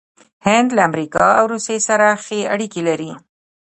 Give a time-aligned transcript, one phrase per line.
[0.47, 3.11] هند له امریکا او روسیې سره ښې اړیکې لري.